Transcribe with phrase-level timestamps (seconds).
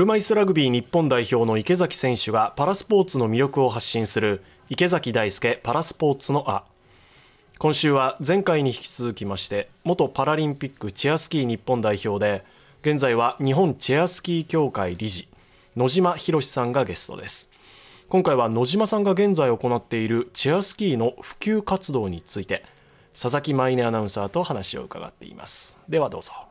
[0.00, 6.64] 車椅子ラグビー日本代表の池崎選手がパラスポーツの魅力を発信する池崎大輔パラスポーツのあ
[7.58, 12.46] 今週は前回に引き続きまして元パラリンピックチェアスキー日本代表で
[12.80, 15.28] 現在は日本チェアスキー協会理事
[15.76, 17.50] 野島博さんがゲストです。
[18.08, 22.64] 今回は野島さんが現在行っているチェアスキーの普及活動について
[23.12, 25.76] 佐々木舞音アナウンサーと話を伺っています。
[25.90, 26.49] ではどうぞ。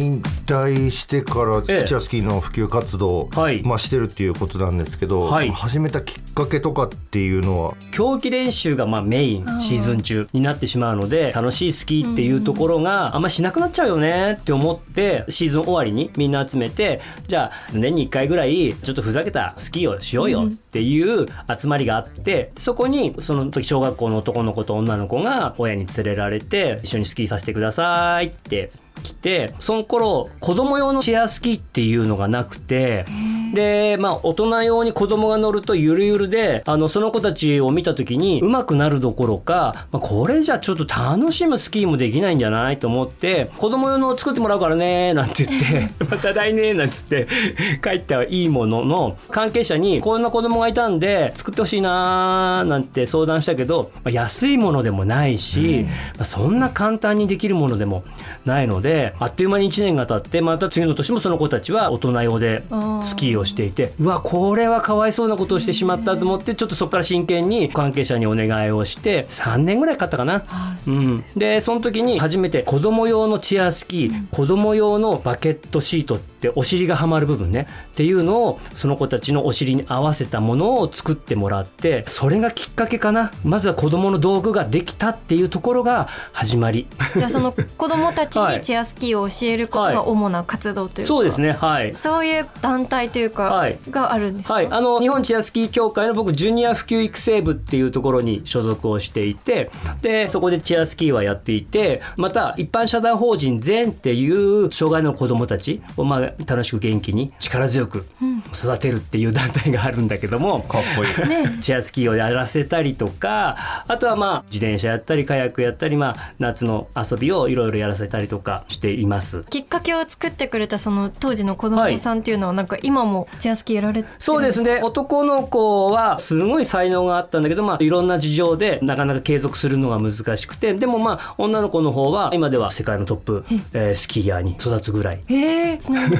[0.00, 1.84] 引退してからチええ。
[1.84, 3.62] ェアスキーの普及活動、はい。
[3.62, 5.50] まあ、してるっていうことなんですけど、はい。
[5.50, 7.74] 始めたきっかけとかっていうのは？
[7.90, 21.26] 競技練習がまあメインシーズン中になってしまうので楽しいスキーっていうところがあんましなくなっちゃうよねって思ってシーズン終わりにみんな集めてじゃあ年に1回ぐらいちょっとふざけたスキーをしようよっていう
[21.58, 28.70] 集まりがあってそこにその時小学校の男の子と女の子が親に連れられて一緒にスキーさせてくださいって
[29.02, 33.06] 来てその頃子供用のチェアスキーっていうのがなくて
[33.54, 47.26] でまあ大人用に子供が乗るとゆるゆるであのその子たちを見た時に上手くなるどころか、まあ、これじゃちょっと楽しむスキーもできないんじゃないと思って子供用のを作ってもらうからねなんて言って また来年なんつって
[47.82, 58.04] 帰ってはいいものの関係者にこんな子供がいたんで作ってほしいなーなんて相談したけど、まあ、安いものでもないし、まあ、そんな簡単にできるものでも
[58.44, 62.62] ないのであっという間に1年が経ってまた次の年もその子たちは大人用で
[63.02, 70.44] スキーをしていてうわこれはかわいそうなことをしてしまったと思ってちょっとそこから真剣に関係者にお願いをして3年ぐらいかかったかな。
[70.86, 77.66] うん、でその時に初めて子供用のチェアスキー、子供用のバケットシートってお尻がはまる部分ね。
[77.92, 83.32] っていうのをその子たちのお尻に合わせたものを作ってもらってそれがきっかけかな。
[83.44, 86.86] まずは子供の道具ができたっていうところが始まり。
[87.14, 88.58] じゃあその子供たち はい。
[88.58, 91.52] にチェアスキーを教えることが主な活動というか、そうですね。
[91.52, 91.94] はい。
[91.94, 93.78] そういう団体というか、はい。
[93.88, 99.70] があるんですか、はい、あの日本チェアスキー協会の僕ジュニア普及育成部っていうところに所属をしていて
[100.02, 108.06] でそこでチェアスキーはやっていてまた一般社団法人全っていう障害の子どもたちを、まあ、楽しく元気に力強く
[108.52, 110.62] 育てるっていう団体があるんだけども。
[110.62, 111.28] かっこいい。
[111.28, 119.44] ねチェアスキーをやらせたりとかあとはまあ自転車やったりカヤックやったり、まあ、夏の遊びをいろいろやらせたりとかしています。
[119.50, 135.20] きっかけを作ってくれたその当時の子供さんっていうのはなんか今もチェアスキーやられてるんそうですね男の子はすごい才能があったんだけど、まあ、いろんな事情でなかなか継続するのが難しくてでもまあ女の子の方は今では世界のトップ、えースキーヤーに育つぐらい。
[135.26, 136.19] へえちなみに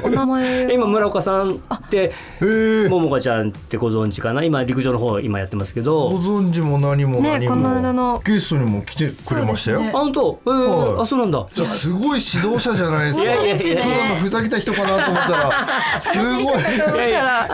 [0.71, 4.43] 今村岡さんってええ桃香ちゃんってご存知かな？
[4.43, 6.09] 今陸上の方今やってますけごど。
[6.17, 9.81] 存知も何も何も、ねこの間のゲストにも来てくれましたよ。
[9.81, 9.89] ね。
[9.89, 11.01] あ本当、えーはい。
[11.03, 11.47] あそうなんだ。
[11.51, 13.23] じゃあすごい指導者じゃないですか。
[13.23, 13.81] いやいやいやいや。
[13.81, 15.67] ただのふざけた人かなと思ったら、
[15.99, 16.63] すごい。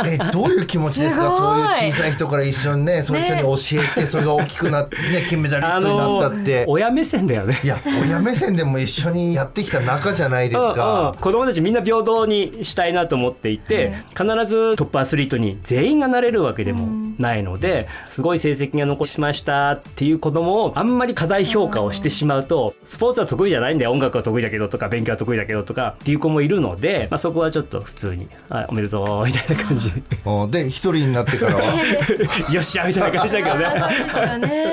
[0.05, 1.31] えどういう気持ちですか？
[1.31, 3.55] そういう小さい人から一緒にねそういう人に教
[3.97, 7.59] えてそれが大きくなってね金メダリストになったって、親目線だよね。
[7.63, 11.15] いや親目線でも一緒にやってきた仲じゃないですか。
[11.19, 29.91] 子供たちみんな平等にしたいなと思っていて、必ずトップアスリートに全員がなれるわけでもないので、すごい成績が残しましたっていう子供をあんまり過大評価をしてしまうと、スポーツは得意じゃないんだよ音楽は得意だけどとか勉強は得意だけどとかっていう子もいるので、まあ、そこはちょっと普通に「はいおめでとう」 みたいな感じ。
[29.91, 31.63] でうんで一人になってからは。
[32.51, 33.67] よっしゃみたいな感じだけどね。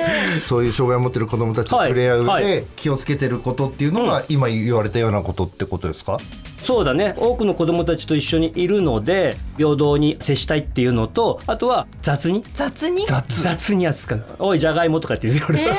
[0.45, 6.17] そういう障害を持ってる子どもたちと触れ合うで気をつけてることっていうのが今言われたようなことってことですか、
[6.65, 7.13] そうだね。
[7.15, 12.43] 多くの子供たちと一緒にいるので平等に接したいっていうのとあとは雑に？
[12.53, 13.05] 雑に？
[13.05, 13.43] 雑。
[13.43, 15.59] 雑に扱う「おいじゃがいも」とかって言うよ俺。
[15.69, 15.75] は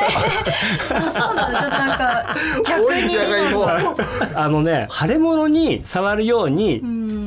[0.91, 1.61] あそうなんだ。
[1.61, 2.37] ちょっとなんか
[2.69, 3.03] 逆に。
[3.03, 3.69] おいじゃがいも。
[4.35, 6.81] あのね腫れ物に触るように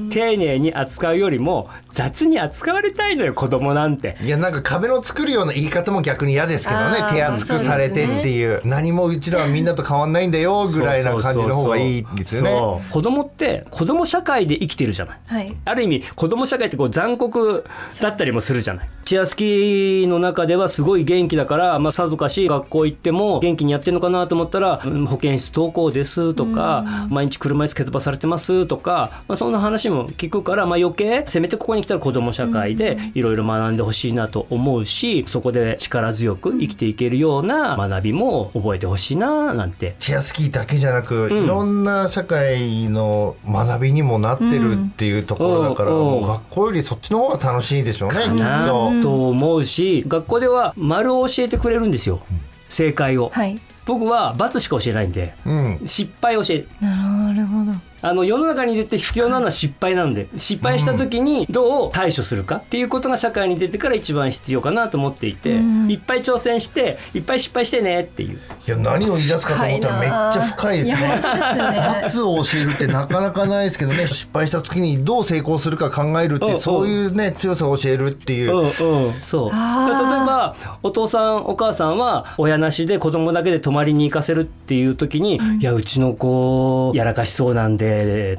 [0.09, 4.17] 丁寧に扱うよりも雑に扱われたいのよ子供なんて。
[4.21, 12.49] いやなんか壁の作るような言い方も逆に嫌ですけどね手厚くされてっていう何もうちらはみんなと変わんないんだよぐらいな感じの方がいいですよね。
[12.49, 15.19] そう子供って子供社会で生きてるじゃない。
[15.27, 17.63] はいある意味子供社会ってこう残酷
[18.01, 39.95] だったりもするじゃないチェアスキーの中ではすごい元気だから、まあ、さぞかし学校行っても元気にやってるのかなと思ったらうん保健室登校ですとか毎日車椅子蹴飛ばされてますとか、まあ、そんな話も聞くから、まあ、余計せめてここに来たら子供社会でいろいろ学んでほしいなと思うしそこで力強く生きていけるような学びも覚えてほしいななんて。
[39.99, 49.01] チェアスキーだけじゃなく、いろんな社会の学びにもなってるっていうところだから、学校よりそっちの方が楽しいでしょうね、きっなと。
[49.01, 49.29] と。
[49.29, 52.21] 思うし学校では丸を教えてくれるんですよ
[52.69, 53.29] 正解を。
[53.33, 53.59] はい。
[53.85, 55.81] 僕は罰しか教えないんでうん。
[55.85, 60.27] 失敗を教えるなるほどあの世の中に出て必要なのは失敗なんで。
[60.37, 65.91] 失敗した時にどう対処するかっていうことが社会に出てから一番必要かなと思っていて、うん。
[65.91, 68.39] いっぱい挑戦していっぱい失敗してねっていう。
[68.67, 70.97] いや何を言い出すかと思ったらめっちゃ深いですね。
[70.97, 71.77] いや本当ですよね。
[71.77, 74.07] 罰を教えるってなかなかないですけどね。
[74.07, 78.51] 失敗した時にどう成功するか考えるってそういうね強さを教えるっていう。
[78.51, 79.49] うんうん、そう。
[79.49, 87.88] 例えあばお父さんお母さんは親なしで子供だけで泊まりに行かせるっていう時に「いやうちの子やらかしそうなんで」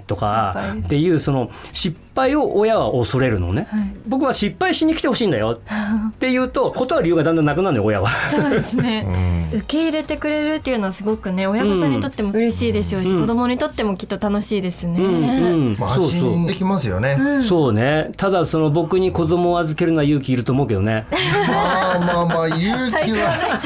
[0.07, 3.81] とかっていうその失敗を親は恐れるのね、はい。
[4.07, 5.61] 僕は失敗しに来てほしいんだよ。
[6.11, 8.11] って言うと断る理由がだんだんなくなるのよ親は。
[8.31, 9.05] そうですね、
[9.53, 9.59] うん。
[9.59, 13.21] 受け入れてくれるっていうのはすごくね親御さんにとっても嬉しいでしょうし、うん。
[13.23, 16.11] 子供にとってもきっと楽しいですね、うんそうそう。
[16.11, 17.19] 心できますよね。
[17.43, 18.11] そうね。
[18.17, 21.07] ただその僕に子供を預けるのは勇気いると思うけどね。
[21.49, 23.61] まあまあまあ勇気は。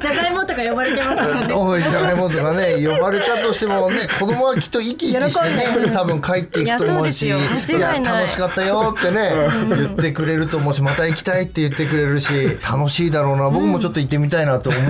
[0.00, 1.54] じゃがいもとか呼ばれてますからね。
[1.54, 5.86] おいじゃがいもとかね呼ばれたとしてもね子供はきっと生き生きして喜んで。
[5.88, 7.28] ね多分帰っていくと思うしい。
[7.28, 7.38] や
[8.00, 9.30] 楽しかったよってね
[9.68, 13.50] 言ってくれると思うしまた行きたいって言ってくれるし楽しいだろうな。
[13.50, 14.82] 僕もちょっと行ってみたいなと思う。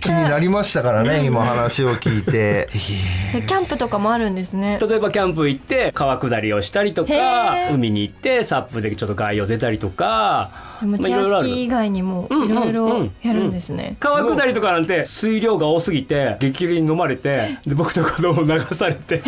[0.00, 2.32] 気になりましたからね今話を聞いて。
[2.32, 4.78] でキャンプとかもあるんですね。
[4.80, 11.48] 例えばキャンプ行って川下りをしたりとか海に行ってサップでちょっと外洋出たりとかでもチまあいろいろある。
[11.48, 19.22] ェアスキー以外にもうんいろいろやるんですね、川下りとかなんて水量が多すぎて激流に飲まれてで僕と子供流されて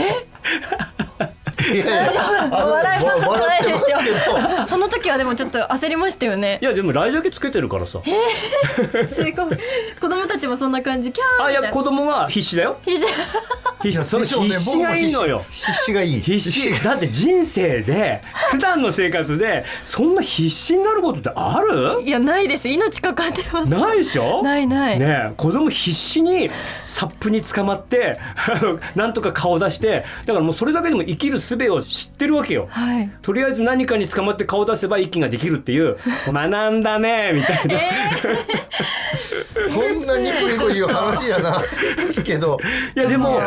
[1.73, 3.99] いやいや 笑い事わないですよ。
[4.67, 6.59] その時はでもちょっと焦りましたよね。
[6.61, 8.01] いやでも来ジャケつけてるからさ。
[9.13, 9.33] すごい。
[9.33, 11.13] 子供たちもそんな感じ。
[11.13, 11.69] キャーあいみたいな。
[11.69, 12.77] や子供は必死だよ。
[12.85, 13.07] 必死
[13.93, 15.45] 必死がいいのよ。
[15.51, 15.93] 必死。
[15.93, 16.21] がいい。
[16.21, 16.83] 必死。
[16.83, 18.21] だって人生で
[18.51, 22.03] 普段の生活でそんな必死になることってある？
[22.03, 22.69] いやないです。
[22.69, 23.71] 命かかってます。
[23.71, 24.43] ないでしょ？
[24.43, 24.99] ないない。
[24.99, 26.51] ねえ子供必死に
[26.87, 28.19] サップに捕まって
[28.95, 32.67] なんとか顔出してだからもうそれだけでも生きる術を知ってるわけよ。
[32.71, 33.11] はい。
[33.23, 35.97] とりあえず何かに捕まって顔出せば息ができるっていう。
[36.33, 37.75] 学んだねみたいな。
[39.69, 41.63] そんなニコニコ言う話やな。
[41.97, 42.59] ですけど。
[42.97, 43.41] いやでも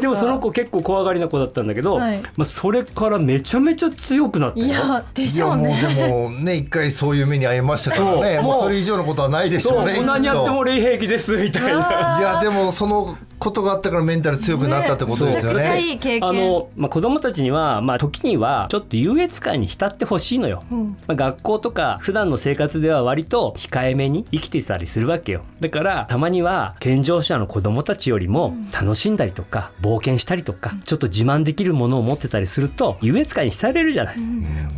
[0.00, 2.20] でもその子結構怖がりな子だったんだけど、はい。
[2.36, 4.66] まあ、それからめちゃめちゃ強くなったよ。
[4.66, 8.34] いやでいしょうやもうでねもね一回そういう目に遭いましたからね。
[8.36, 8.42] そう。
[8.44, 10.06] もうそれ以上のことはないでしそうょうねきっと。
[10.06, 12.18] 何やっても俺平気ですみたいな。
[12.18, 16.28] いやでもそのことがあったからメンタル強くなったってことですよめちゃくちゃねいい経験。
[16.28, 20.90] あの、まあ、子供たちには、まあ、時にはちょっと優越感に浸ってほしいのよ、うん。
[21.06, 25.42] まあ、学校とか普段の生活では割と控えめに生きてたりするわけよ。
[25.60, 34.16] だからたまには健常者の子供たちよりも楽しんだりとか冒険したりとかちょっと自慢できるものを持ってたりすると優越感に浸れるじゃない、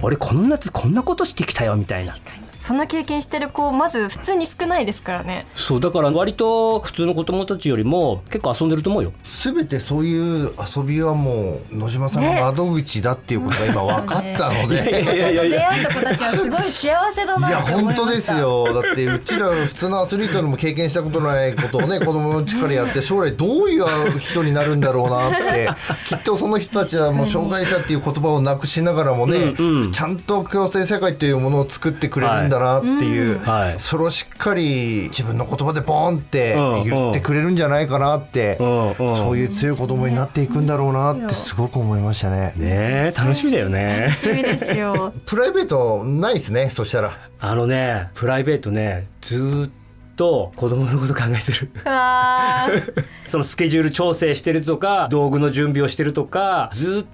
[0.03, 2.15] 俺こんなつこんなことしてきたよみたいな
[2.63, 5.47] そんな経験してる子まず普通に少ないですからね。
[5.57, 9.13] そうだから割と普通の子供たちよりも結構遊んでると思うよ。
[9.25, 18.03] 全てそういう遊びはもう野島さんの窓口だっていうことが今分かったので、いやいやい出や会った子たちはすごい幸せだいやなって思いました。
[18.03, 18.83] 本当ですよ。
[18.83, 25.69] だってうちら普通のアスリートでも経験したことないことをね子供のうちからやって将来どういう人になるんだろうなって
[26.07, 29.91] きっとその人たちはもう障害者っていう言葉をなくしながらもね、うんうん。
[29.91, 33.81] ちゃんと共生社会というものを作ってくれるんだなっていう、はい。
[33.81, 38.95] それをしっかり自分の言葉でポンってうん言ってくれるんじゃないかなって、うんうん。
[39.17, 42.55] そういう強い子供になっていくんだろうなってすごく思いましたね。
[42.57, 44.09] ねえ楽しみだよね。
[44.09, 45.13] 楽しみですよ。
[45.27, 47.19] プライベートないですねそしたら。
[47.41, 49.71] あのねプライベートねずーっ
[50.17, 51.71] と子供のこと考えてる。
[53.27, 57.07] そのスケジュール調整してるとか道具の準備をしてるとかずーっ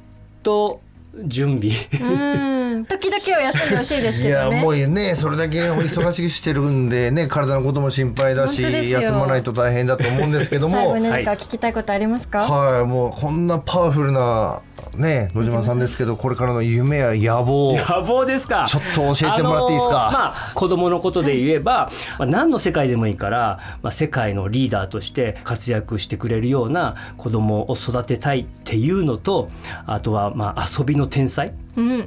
[0.43, 0.81] と
[1.27, 1.75] 準備。
[2.01, 2.85] うん。
[2.87, 4.57] 時々は休んでほしいですいけどね。
[4.57, 10.77] やもうねそれだけ忙しくしてるんでね 体のことも心配だし休まないと大変だと思うんですけども。
[10.79, 12.85] 最後に何か聞きたいことありますか、はい。
[12.85, 14.61] もうこんなパワフルな
[14.99, 18.65] ね野島さんですけどこれからの夢や野望野望ですか。
[18.69, 20.09] ちょっと教えてもらっていいですか？
[20.09, 29.49] あのーまあ子供のことで言えば、まあ、何の世界でもいいから、まあ、世界のリーダーとして活躍してくれるような子供を育てたいっていうのと
[29.87, 31.53] あとはまあ遊びの天才。
[31.77, 31.99] うん。
[31.99, 32.05] 遊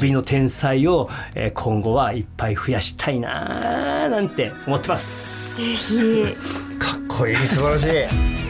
[0.00, 5.56] びの天才を、えー今後はいっぱい増やしたいなーなんて思ってます。
[5.56, 6.24] ぜひ
[6.78, 8.49] かっこいい素晴らしい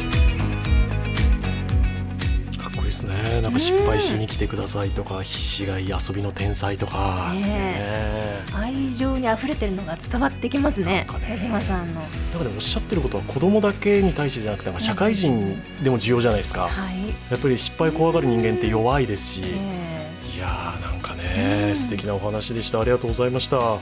[2.91, 3.41] ですね。
[3.41, 11.31] なんか失敗しに来てくださいとか必死がいい遊びの天才とか、ねね愛情に溢れてるのが伝わってきますねなんかね。
[11.31, 12.03] 矢島さんの。
[12.33, 20.37] だからおっしゃってることは子供だけに対してじゃなくて社会人でも重要じゃないですか、はい、やっぱり失敗怖がる人間って弱いですし、え。
[20.37, 22.81] いやーなんかね、素敵なお話でした。
[22.81, 23.79] ありがとうございました。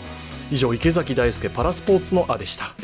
[0.50, 2.74] 以上池崎大輔パラスポーツのあでした